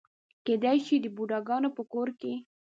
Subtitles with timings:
[0.45, 2.33] کېدای شي د بوډاګانو په کور کې.